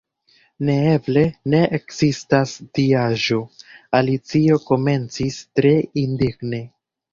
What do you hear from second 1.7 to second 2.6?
ekzistas